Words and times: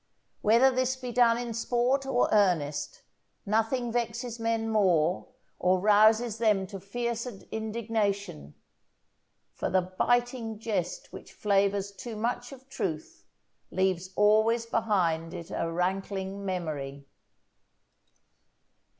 Whether 0.41 0.71
this 0.71 0.95
be 0.95 1.11
done 1.11 1.37
in 1.37 1.53
sport 1.53 2.07
or 2.07 2.27
earnest, 2.31 3.03
nothing 3.45 3.91
vexes 3.91 4.39
men 4.39 4.67
more, 4.67 5.27
or 5.59 5.79
rouses 5.79 6.39
them 6.39 6.65
to 6.73 6.79
fiercer 6.79 7.41
indignation; 7.51 8.55
"_for 9.55 9.71
the 9.71 9.83
biting 9.99 10.57
jest 10.57 11.13
which 11.13 11.31
flavours 11.33 11.91
too 11.91 12.15
much 12.15 12.51
of 12.51 12.67
truth, 12.67 13.25
leaves 13.69 14.09
always 14.15 14.65
behind 14.65 15.35
it 15.35 15.51
a 15.51 15.71
rankling 15.71 16.43
memory. 16.43 17.05